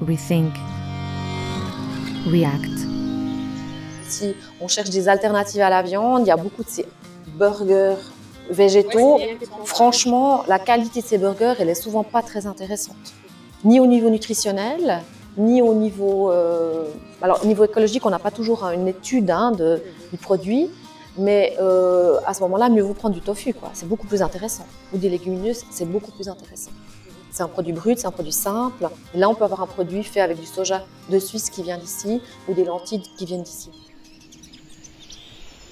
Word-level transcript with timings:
Rethink. 0.00 0.52
React. 2.30 2.78
Si 4.08 4.34
on 4.60 4.68
cherche 4.68 4.90
des 4.90 5.08
alternatives 5.08 5.60
à 5.62 5.70
la 5.70 5.82
viande, 5.82 6.22
il 6.22 6.28
y 6.28 6.30
a 6.30 6.36
beaucoup 6.36 6.62
de 6.64 6.68
ces 6.68 6.84
burgers 7.38 7.96
végétaux. 8.50 9.18
Franchement, 9.64 10.42
la 10.48 10.58
qualité 10.58 11.00
de 11.02 11.06
ces 11.06 11.18
burgers, 11.18 11.54
elle 11.58 11.68
est 11.68 11.74
souvent 11.74 12.02
pas 12.04 12.22
très 12.22 12.46
intéressante. 12.46 12.96
Ni 13.64 13.80
au 13.80 13.86
niveau 13.86 14.10
nutritionnel, 14.10 15.00
ni 15.36 15.62
au 15.62 15.74
niveau... 15.74 16.30
euh, 16.30 16.84
alors, 17.22 17.40
au 17.42 17.46
niveau 17.46 17.64
écologique, 17.64 18.04
on 18.06 18.10
n'a 18.10 18.18
pas 18.18 18.30
toujours 18.30 18.64
hein, 18.64 18.72
une 18.72 18.88
étude 18.88 19.30
hein, 19.30 19.50
de- 19.52 19.82
du 20.12 20.18
produit, 20.18 20.70
mais 21.18 21.56
euh, 21.60 22.18
à 22.26 22.34
ce 22.34 22.40
moment-là, 22.42 22.68
mieux 22.68 22.82
vous 22.82 22.94
prendre 22.94 23.14
du 23.14 23.20
tofu. 23.22 23.54
quoi. 23.54 23.70
C'est 23.72 23.88
beaucoup 23.88 24.06
plus 24.06 24.22
intéressant. 24.22 24.66
Ou 24.92 24.98
des 24.98 25.08
légumineuses, 25.08 25.64
c'est 25.70 25.86
beaucoup 25.90 26.12
plus 26.12 26.28
intéressant. 26.28 26.70
C'est 27.36 27.42
un 27.42 27.48
produit 27.48 27.74
brut, 27.74 27.98
c'est 27.98 28.06
un 28.06 28.12
produit 28.12 28.32
simple. 28.32 28.88
Là, 29.14 29.28
on 29.28 29.34
peut 29.34 29.44
avoir 29.44 29.60
un 29.60 29.66
produit 29.66 30.02
fait 30.02 30.22
avec 30.22 30.40
du 30.40 30.46
soja 30.46 30.86
de 31.10 31.18
Suisse 31.18 31.50
qui 31.50 31.62
vient 31.62 31.76
d'ici, 31.76 32.22
ou 32.48 32.54
des 32.54 32.64
lentilles 32.64 33.02
qui 33.18 33.26
viennent 33.26 33.42
d'ici. 33.42 33.68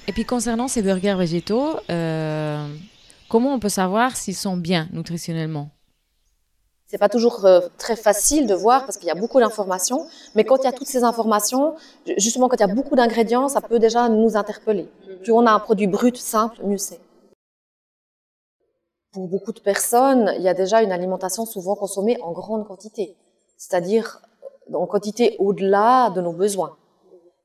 Et 0.07 0.13
puis 0.13 0.27
concernant 0.27 0.69
ces 0.69 0.83
burgers 0.83 1.15
végétaux, 1.15 1.77
euh, 1.89 2.69
comment 3.31 3.55
on 3.55 3.59
peut 3.61 3.71
savoir 3.71 4.15
s'ils 4.15 4.37
sont 4.37 4.59
bien 4.59 4.89
nutritionnellement? 4.93 5.71
C'est 6.87 6.99
pas 6.99 7.09
toujours 7.09 7.47
euh, 7.47 7.61
très 7.79 7.97
facile 7.97 8.47
de 8.47 8.55
voir 8.55 8.85
parce 8.85 8.99
qu'il 8.99 9.09
y 9.09 9.11
a 9.11 9.15
beaucoup 9.15 9.41
d'informations, 9.41 10.07
mais 10.35 10.45
quand 10.45 10.59
il 10.59 10.65
y 10.65 10.67
a 10.67 10.73
toutes 10.73 10.87
ces 10.87 11.03
informations, 11.03 11.77
ju- 12.07 12.13
justement 12.19 12.51
quand 12.51 12.57
il 12.59 12.67
y 12.69 12.71
a 12.71 12.75
beaucoup 12.75 12.95
d'ingrédients, 12.95 13.49
ça 13.49 13.63
peut 13.63 13.79
déjà 13.79 14.11
nous 14.11 14.37
interpeller. 14.37 14.87
Plus 15.23 15.33
on 15.33 15.47
a 15.47 15.51
un 15.53 15.61
produit 15.61 15.87
brut, 15.87 16.19
simple, 16.19 16.61
mieux 16.63 16.77
c'est. 16.77 17.01
Pour 19.15 19.29
beaucoup 19.29 19.53
de 19.53 19.61
personnes, 19.61 20.33
il 20.37 20.43
y 20.43 20.49
a 20.49 20.55
déjà 20.55 20.83
une 20.83 20.91
alimentation 20.91 21.47
souvent 21.47 21.77
consommée 21.77 22.19
en 22.21 22.33
grande 22.33 22.67
quantité, 22.67 23.15
c'est-à-dire 23.57 24.21
en 24.73 24.87
quantité 24.87 25.37
au-delà 25.39 26.11
de 26.11 26.21
nos 26.21 26.33
besoins. 26.33 26.77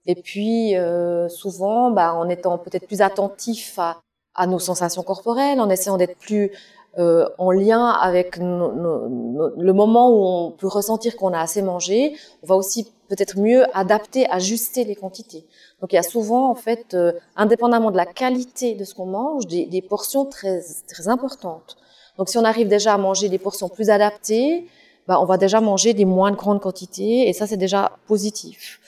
Et 0.08 0.16
puis 0.16 0.76
euh, 0.76 1.30
souvent, 1.30 1.92
bah, 1.92 2.16
en 2.16 2.28
étant 2.28 2.58
peut-être 2.58 2.88
plus 2.88 3.02
attentif 3.02 3.78
à 3.78 4.48
nos 4.48 4.58
sensations 4.58 5.04
corporelles, 5.04 5.62
en 5.62 5.70
essayant 5.70 5.98
d'être 5.98 6.18
plus 6.18 6.52
euh, 6.98 7.28
en 7.38 7.52
lien 7.52 7.90
avec 7.90 8.38
le 8.38 9.72
moment 9.74 10.10
où 10.10 10.26
on 10.26 10.52
peut 10.52 10.68
ressentir 10.68 11.16
qu'on 11.16 11.34
a 11.34 11.40
assez 11.40 11.62
mangé, 11.62 12.16
on 12.44 12.48
va 12.48 12.56
aussi 12.56 12.92
peut-être 13.08 13.40
mieux 13.40 13.66
adapter, 13.78 14.30
ajuster 14.30 14.84
les 14.84 14.96
quantités. 14.96 15.46
Donc 15.82 15.94
il 15.94 15.96
y 15.96 16.00
a 16.00 16.04
souvent, 16.04 16.50
en 16.50 16.56
fait, 16.56 16.94
euh, 16.94 17.14
indépendamment 17.36 17.92
de 17.92 17.98
la 17.98 18.06
qualité 18.06 18.76
de 18.76 18.84
ce 18.84 18.96
qu'on 18.96 19.06
mange, 19.06 19.48
des, 19.48 19.66
des 19.66 19.82
portions 19.82 20.26
très, 20.26 20.62
très 20.88 21.08
importantes. 21.08 21.78
Donc 22.18 22.30
si 22.30 22.38
on 22.38 22.44
arrive 22.44 22.68
déjà 22.68 22.94
à 22.96 22.98
manger 22.98 23.30
des 23.30 23.40
portions 23.40 23.70
plus 23.70 23.90
adaptées, 23.90 24.68
bah, 25.08 25.20
on 25.20 25.26
va 25.26 25.38
déjà 25.38 25.62
manger 25.62 25.94
des 25.94 26.06
moins 26.06 26.32
grandes 26.32 26.62
quantités 26.62 27.28
et 27.28 27.34
ça 27.34 27.48
c'est 27.48 27.58
déjà 27.58 27.94
positif. 28.08 28.80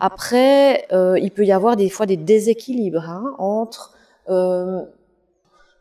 Après, 0.00 0.86
euh, 0.92 1.18
il 1.18 1.30
peut 1.30 1.44
y 1.44 1.52
avoir 1.52 1.76
des 1.76 1.90
fois 1.90 2.06
des 2.06 2.16
déséquilibres 2.16 3.08
hein, 3.08 3.34
entre 3.38 3.92
euh, 4.30 4.80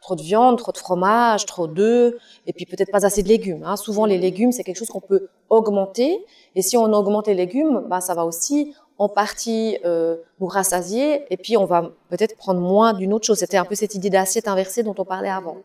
trop 0.01 0.15
de 0.15 0.21
viande, 0.21 0.57
trop 0.57 0.71
de 0.71 0.77
fromage, 0.77 1.45
trop 1.45 1.67
d'œufs, 1.67 2.13
et 2.47 2.53
puis 2.53 2.65
peut-être 2.65 2.91
pas 2.91 3.05
assez 3.05 3.23
de 3.23 3.27
légumes. 3.27 3.63
Hein. 3.65 3.75
Souvent, 3.75 4.05
les 4.05 4.17
légumes, 4.17 4.51
c'est 4.51 4.63
quelque 4.63 4.77
chose 4.77 4.89
qu'on 4.89 5.01
peut 5.01 5.29
augmenter, 5.49 6.25
et 6.55 6.61
si 6.61 6.77
on 6.77 6.91
augmente 6.93 7.27
les 7.27 7.35
légumes, 7.35 7.83
bah, 7.89 8.01
ça 8.01 8.13
va 8.13 8.25
aussi 8.25 8.73
en 8.97 9.07
partie 9.09 9.77
euh, 9.85 10.17
nous 10.39 10.47
rassasier, 10.47 11.25
et 11.33 11.37
puis 11.37 11.57
on 11.57 11.65
va 11.65 11.91
peut-être 12.09 12.35
prendre 12.35 12.59
moins 12.59 12.93
d'une 12.93 13.13
autre 13.13 13.25
chose. 13.25 13.39
C'était 13.39 13.57
un 13.57 13.65
peu 13.65 13.75
cette 13.75 13.95
idée 13.95 14.09
d'assiette 14.09 14.47
inversée 14.47 14.83
dont 14.83 14.95
on 14.97 15.05
parlait 15.05 15.29
avant. 15.29 15.57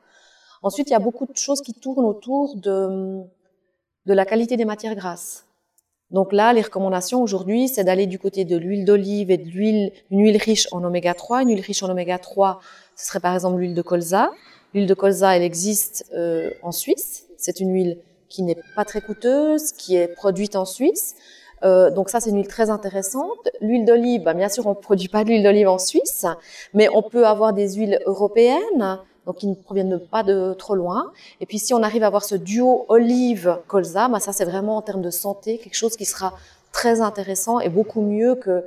Ensuite, 0.62 0.88
il 0.88 0.92
y 0.92 0.96
a 0.96 1.00
beaucoup 1.00 1.26
de 1.26 1.36
choses 1.36 1.60
qui 1.60 1.74
tournent 1.74 2.04
autour 2.04 2.56
de, 2.56 3.22
de 4.06 4.14
la 4.14 4.24
qualité 4.24 4.56
des 4.56 4.64
matières 4.64 4.94
grasses. 4.94 5.46
Donc 6.10 6.32
là, 6.32 6.52
les 6.52 6.62
recommandations 6.62 7.22
aujourd'hui, 7.22 7.66
c'est 7.68 7.82
d'aller 7.82 8.06
du 8.06 8.18
côté 8.18 8.44
de 8.44 8.56
l'huile 8.56 8.84
d'olive 8.84 9.30
et 9.30 9.36
de 9.36 9.48
l'huile, 9.48 9.92
une 10.10 10.20
huile 10.20 10.36
riche 10.36 10.68
en 10.70 10.84
oméga 10.84 11.12
3. 11.12 11.42
Une 11.42 11.48
huile 11.48 11.60
riche 11.60 11.82
en 11.82 11.90
oméga 11.90 12.18
3, 12.18 12.60
ce 12.96 13.06
serait 13.06 13.20
par 13.20 13.34
exemple 13.34 13.58
l'huile 13.58 13.74
de 13.74 13.82
colza. 13.82 14.30
L'huile 14.72 14.86
de 14.86 14.94
colza, 14.94 15.36
elle 15.36 15.42
existe 15.42 16.06
euh, 16.14 16.50
en 16.62 16.72
Suisse. 16.72 17.26
C'est 17.36 17.60
une 17.60 17.72
huile 17.72 17.98
qui 18.28 18.42
n'est 18.42 18.58
pas 18.74 18.84
très 18.84 19.00
coûteuse, 19.00 19.72
qui 19.72 19.96
est 19.96 20.08
produite 20.08 20.56
en 20.56 20.64
Suisse. 20.64 21.14
Euh, 21.64 21.90
donc 21.90 22.10
ça, 22.10 22.20
c'est 22.20 22.30
une 22.30 22.36
huile 22.36 22.48
très 22.48 22.70
intéressante. 22.70 23.48
L'huile 23.60 23.84
d'olive, 23.84 24.22
bah, 24.22 24.34
bien 24.34 24.48
sûr, 24.48 24.66
on 24.66 24.70
ne 24.70 24.74
produit 24.74 25.08
pas 25.08 25.24
de 25.24 25.30
l'huile 25.30 25.42
d'olive 25.42 25.68
en 25.68 25.78
Suisse, 25.78 26.26
mais 26.74 26.88
on 26.92 27.02
peut 27.02 27.26
avoir 27.26 27.52
des 27.52 27.74
huiles 27.74 28.00
européennes, 28.06 28.98
donc 29.26 29.36
qui 29.36 29.46
ne 29.46 29.54
proviennent 29.54 29.98
pas 29.98 30.22
de 30.22 30.54
trop 30.54 30.74
loin. 30.74 31.12
Et 31.40 31.46
puis 31.46 31.58
si 31.58 31.72
on 31.72 31.82
arrive 31.82 32.02
à 32.02 32.08
avoir 32.08 32.24
ce 32.24 32.34
duo 32.34 32.84
olive-colza, 32.88 34.08
bah, 34.08 34.20
ça 34.20 34.32
c'est 34.32 34.44
vraiment 34.44 34.76
en 34.76 34.82
termes 34.82 35.02
de 35.02 35.10
santé 35.10 35.58
quelque 35.58 35.76
chose 35.76 35.96
qui 35.96 36.04
sera 36.04 36.34
très 36.72 37.00
intéressant 37.00 37.60
et 37.60 37.68
beaucoup 37.68 38.02
mieux 38.02 38.34
que, 38.34 38.64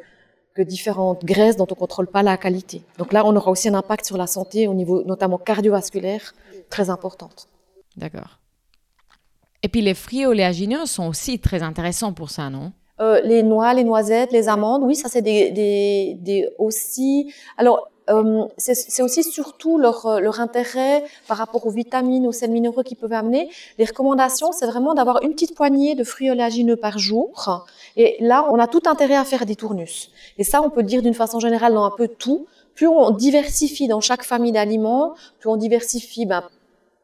que 0.57 0.63
différentes 0.63 1.23
graisses 1.23 1.57
dont 1.59 1.67
on 1.69 1.75
ne 1.77 1.83
contrôle 1.85 2.07
pas 2.07 2.23
la 2.23 2.35
qualité. 2.37 2.77
Donc 2.97 3.13
là, 3.13 3.19
on 3.25 3.35
aura 3.35 3.51
aussi 3.51 3.67
un 3.69 3.77
impact 3.83 4.03
sur 4.05 4.17
la 4.17 4.27
santé 4.27 4.67
au 4.67 4.73
niveau 4.73 5.03
notamment 5.03 5.37
cardiovasculaire 5.37 6.33
très 6.69 6.89
importante. 6.89 7.47
D'accord. 7.95 8.39
Et 9.63 9.69
puis 9.69 9.81
les 9.81 9.93
fruits 9.93 10.25
oléagineux 10.25 10.85
sont 10.85 11.07
aussi 11.07 11.39
très 11.39 11.61
intéressants 11.61 12.13
pour 12.13 12.29
ça, 12.29 12.49
non? 12.49 12.71
Euh, 12.99 13.21
les 13.21 13.43
noix, 13.43 13.73
les 13.79 13.83
noisettes, 13.83 14.31
les 14.31 14.47
amandes, 14.49 14.83
oui, 14.83 14.95
ça 14.95 15.07
c'est 15.13 15.21
des, 15.21 15.51
des, 15.51 16.17
des 16.19 16.49
aussi. 16.57 17.31
Alors 17.57 17.89
c'est 18.57 18.75
c'est 18.75 19.01
aussi 19.01 19.23
surtout 19.23 19.77
leur, 19.77 20.05
euh, 20.05 20.19
leur 20.19 20.39
intérêt 20.39 21.03
par 21.27 21.37
rapport 21.37 21.65
aux 21.65 21.69
vitamines, 21.69 22.27
aux 22.27 22.31
sels 22.31 22.51
minéraux 22.51 22.83
qu'ils 22.83 22.97
peuvent 22.97 23.13
amener. 23.13 23.49
Les 23.77 23.85
recommandations, 23.85 24.51
c'est 24.51 24.65
vraiment 24.65 24.93
d'avoir 24.93 25.21
une 25.23 25.33
petite 25.33 25.55
poignée 25.55 25.95
de 25.95 26.03
fruits 26.03 26.31
oléagineux 26.31 26.77
par 26.77 26.97
jour. 26.97 27.65
Et 27.95 28.17
là, 28.19 28.47
on 28.51 28.59
a 28.59 28.67
tout 28.67 28.81
intérêt 28.85 29.15
à 29.15 29.25
faire 29.25 29.45
des 29.45 29.55
tournus. 29.55 30.11
Et 30.37 30.43
ça, 30.43 30.61
on 30.61 30.69
peut 30.69 30.83
dire 30.83 31.01
d'une 31.01 31.13
façon 31.13 31.39
générale 31.39 31.73
dans 31.73 31.83
un 31.83 31.91
peu 31.91 32.07
tout. 32.07 32.47
Plus 32.75 32.87
on 32.87 33.09
diversifie 33.09 33.87
dans 33.87 34.01
chaque 34.01 34.23
famille 34.23 34.51
d'aliments, 34.51 35.15
plus 35.39 35.49
on 35.49 35.57
diversifie 35.57 36.27
ben, 36.27 36.43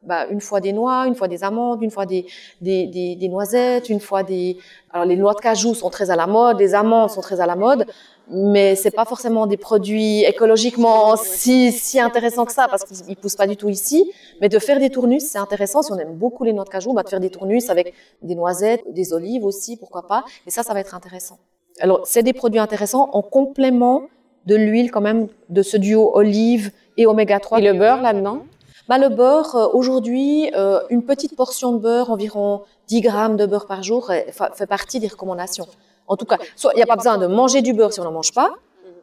bah, 0.05 0.27
une 0.29 0.41
fois 0.41 0.59
des 0.59 0.73
noix, 0.73 1.05
une 1.07 1.15
fois 1.15 1.27
des 1.27 1.43
amandes, 1.43 1.81
une 1.81 1.91
fois 1.91 2.05
des, 2.05 2.25
des, 2.61 2.87
des, 2.87 3.15
des 3.15 3.29
noisettes, 3.29 3.89
une 3.89 3.99
fois 3.99 4.23
des... 4.23 4.57
Alors 4.91 5.05
les 5.05 5.15
noix 5.15 5.33
de 5.33 5.39
cajou 5.39 5.73
sont 5.73 5.89
très 5.89 6.11
à 6.11 6.15
la 6.15 6.27
mode, 6.27 6.59
les 6.59 6.75
amandes 6.75 7.09
sont 7.09 7.21
très 7.21 7.41
à 7.41 7.45
la 7.45 7.55
mode, 7.55 7.85
mais 8.29 8.75
c'est 8.75 8.91
pas 8.91 9.05
forcément 9.05 9.47
des 9.47 9.57
produits 9.57 10.23
écologiquement 10.23 11.15
si, 11.15 11.71
si 11.71 11.99
intéressants 11.99 12.45
que 12.45 12.53
ça, 12.53 12.67
parce 12.67 12.83
qu'ils 12.83 12.97
ils 13.09 13.15
poussent 13.15 13.35
pas 13.35 13.47
du 13.47 13.57
tout 13.57 13.69
ici. 13.69 14.11
Mais 14.39 14.49
de 14.49 14.59
faire 14.59 14.79
des 14.79 14.89
tournus, 14.89 15.23
c'est 15.23 15.39
intéressant. 15.39 15.81
Si 15.81 15.91
on 15.91 15.97
aime 15.97 16.13
beaucoup 16.13 16.43
les 16.43 16.53
noix 16.53 16.63
de 16.63 16.69
cajou, 16.69 16.93
bah, 16.93 17.03
de 17.03 17.09
faire 17.09 17.19
des 17.19 17.29
tournus 17.29 17.69
avec 17.69 17.93
des 18.21 18.35
noisettes, 18.35 18.81
des 18.91 19.13
olives 19.13 19.45
aussi, 19.45 19.77
pourquoi 19.77 20.07
pas. 20.07 20.23
Et 20.47 20.51
ça, 20.51 20.63
ça 20.63 20.73
va 20.73 20.79
être 20.79 20.95
intéressant. 20.95 21.39
Alors, 21.79 22.01
c'est 22.05 22.23
des 22.23 22.33
produits 22.33 22.59
intéressants 22.59 23.09
en 23.13 23.21
complément 23.21 24.03
de 24.45 24.55
l'huile 24.55 24.91
quand 24.91 25.01
même, 25.01 25.27
de 25.49 25.61
ce 25.61 25.77
duo 25.77 26.11
olive 26.13 26.71
et 26.97 27.05
oméga 27.05 27.39
3. 27.39 27.59
Et 27.59 27.63
le 27.63 27.73
beurre 27.73 28.01
là-dedans? 28.01 28.43
Bah, 28.89 28.97
le 28.97 29.09
beurre, 29.09 29.55
euh, 29.55 29.67
aujourd'hui, 29.73 30.51
euh, 30.55 30.81
une 30.89 31.03
petite 31.05 31.35
portion 31.35 31.71
de 31.71 31.77
beurre, 31.77 32.11
environ 32.11 32.63
10 32.87 33.01
grammes 33.01 33.37
de 33.37 33.45
beurre 33.45 33.65
par 33.65 33.81
jour, 33.83 34.11
fa- 34.31 34.51
fait 34.53 34.67
partie 34.67 34.99
des 34.99 35.07
recommandations. 35.07 35.67
En 36.07 36.17
tout 36.17 36.25
cas, 36.25 36.37
il 36.37 36.75
n'y 36.75 36.81
a 36.83 36.85
pas 36.85 36.97
besoin 36.97 37.17
de 37.17 37.27
manger 37.27 37.61
du 37.61 37.73
beurre 37.73 37.93
si 37.93 38.01
on 38.01 38.03
n'en 38.03 38.11
mange 38.11 38.33
pas, 38.33 38.51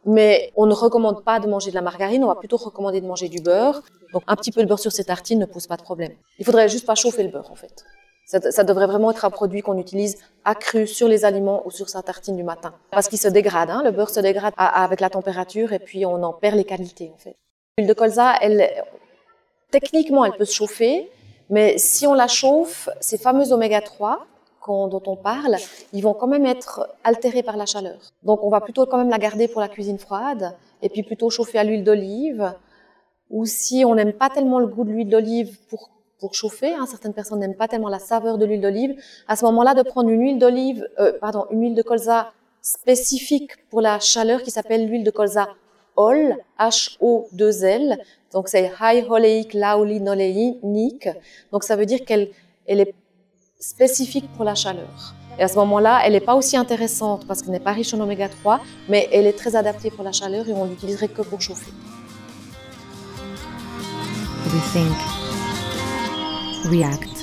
mais 0.05 0.51
on 0.55 0.67
ne 0.67 0.73
recommande 0.73 1.23
pas 1.23 1.39
de 1.39 1.47
manger 1.47 1.71
de 1.71 1.75
la 1.75 1.81
margarine, 1.81 2.23
on 2.23 2.27
va 2.27 2.35
plutôt 2.35 2.57
recommander 2.57 3.01
de 3.01 3.07
manger 3.07 3.27
du 3.27 3.41
beurre. 3.41 3.81
Donc 4.13 4.21
un 4.27 4.35
petit 4.35 4.51
peu 4.51 4.61
de 4.61 4.67
beurre 4.67 4.79
sur 4.79 4.91
ses 4.91 5.03
tartines 5.03 5.39
ne 5.39 5.45
pose 5.45 5.65
pas 5.67 5.77
de 5.77 5.81
problème. 5.81 6.11
Il 6.37 6.45
faudrait 6.45 6.69
juste 6.69 6.85
pas 6.85 6.95
chauffer 6.95 7.23
le 7.23 7.29
beurre 7.29 7.49
en 7.51 7.55
fait. 7.55 7.83
Ça, 8.25 8.63
devrait 8.63 8.87
vraiment 8.87 9.11
être 9.11 9.25
un 9.25 9.29
produit 9.29 9.61
qu'on 9.61 9.77
utilise 9.77 10.17
accru 10.45 10.87
sur 10.87 11.09
les 11.09 11.25
aliments 11.25 11.63
ou 11.65 11.71
sur 11.71 11.89
sa 11.89 12.01
tartine 12.01 12.37
du 12.37 12.43
matin. 12.43 12.71
Parce 12.89 13.09
qu'il 13.09 13.17
se 13.19 13.27
dégrade, 13.27 13.69
hein, 13.69 13.81
le 13.83 13.91
beurre 13.91 14.09
se 14.09 14.21
dégrade 14.21 14.53
avec 14.57 15.01
la 15.01 15.09
température 15.09 15.73
et 15.73 15.79
puis 15.79 16.05
on 16.05 16.21
en 16.23 16.31
perd 16.31 16.55
les 16.55 16.63
qualités 16.63 17.11
en 17.13 17.17
fait. 17.17 17.35
L'huile 17.77 17.87
de 17.89 17.93
colza, 17.93 18.35
elle, 18.39 18.69
techniquement, 19.71 20.25
elle 20.25 20.33
peut 20.33 20.45
se 20.45 20.53
chauffer, 20.53 21.09
mais 21.49 21.77
si 21.77 22.05
on 22.07 22.13
la 22.13 22.27
chauffe, 22.27 22.89
ces 22.99 23.17
fameux 23.17 23.51
oméga 23.51 23.81
3 23.81 24.25
qu'on- 24.61 24.87
dont 24.87 25.01
on 25.07 25.15
parle, 25.15 25.57
ils 25.93 26.01
vont 26.01 26.13
quand 26.13 26.27
même 26.27 26.45
être 26.45 26.87
altérés 27.03 27.43
par 27.43 27.57
la 27.57 27.65
chaleur. 27.65 27.97
Donc 28.23 28.43
on 28.43 28.49
va 28.49 28.61
plutôt 28.61 28.85
quand 28.85 28.97
même 28.97 29.09
la 29.09 29.17
garder 29.17 29.47
pour 29.47 29.59
la 29.61 29.67
cuisine 29.67 29.97
froide 29.97 30.55
et 30.81 30.89
puis 30.89 31.03
plutôt 31.03 31.29
chauffer 31.29 31.57
à 31.57 31.63
l'huile 31.63 31.83
d'olive. 31.83 32.53
Ou 33.31 33.45
si 33.45 33.83
on 33.85 33.95
n'aime 33.95 34.13
pas 34.13 34.29
tellement 34.29 34.59
le 34.59 34.67
goût 34.67 34.83
de 34.83 34.91
l'huile 34.91 35.09
d'olive 35.09 35.57
pour, 35.69 35.89
pour 36.19 36.33
chauffer, 36.35 36.73
hein, 36.73 36.85
certaines 36.85 37.13
personnes 37.13 37.39
n'aiment 37.39 37.55
pas 37.55 37.67
tellement 37.67 37.89
la 37.89 37.97
saveur 37.99 38.37
de 38.37 38.45
l'huile 38.45 38.61
d'olive, 38.61 38.95
à 39.27 39.35
ce 39.35 39.45
moment-là 39.45 39.73
de 39.73 39.81
prendre 39.83 40.09
une 40.09 40.21
huile 40.21 40.37
d'olive, 40.37 40.87
euh, 40.99 41.13
pardon, 41.19 41.45
une 41.49 41.61
huile 41.61 41.75
de 41.75 41.81
colza 41.81 42.31
spécifique 42.61 43.51
pour 43.69 43.81
la 43.81 43.99
chaleur 43.99 44.43
qui 44.43 44.51
s'appelle 44.51 44.85
l'huile 44.87 45.03
de 45.03 45.11
colza 45.11 45.47
HOL, 45.95 46.37
H-O-2-L. 46.59 47.99
Donc 48.33 48.47
c'est 48.47 48.71
High 48.79 49.05
Oleic 49.09 49.53
Laulinolenic. 49.53 51.09
Donc 51.51 51.63
ça 51.63 51.75
veut 51.75 51.85
dire 51.85 52.03
qu'elle 52.05 52.29
elle 52.67 52.81
est 52.81 52.93
spécifique 53.59 54.31
pour 54.35 54.45
la 54.45 54.55
chaleur. 54.55 55.13
Et 55.39 55.43
à 55.43 55.47
ce 55.47 55.55
moment-là, 55.55 56.01
elle 56.05 56.13
n'est 56.13 56.19
pas 56.19 56.35
aussi 56.35 56.57
intéressante 56.57 57.25
parce 57.27 57.41
qu'elle 57.41 57.51
n'est 57.51 57.59
pas 57.59 57.71
riche 57.71 57.93
en 57.93 57.99
oméga 57.99 58.29
3, 58.29 58.59
mais 58.89 59.09
elle 59.11 59.25
est 59.27 59.37
très 59.37 59.55
adaptée 59.55 59.89
pour 59.91 60.03
la 60.03 60.11
chaleur 60.11 60.47
et 60.47 60.53
on 60.53 60.65
l'utiliserait 60.65 61.07
que 61.07 61.21
pour 61.21 61.41
chauffer. 61.41 61.71
Rethink. 64.45 64.97
React. 66.69 67.20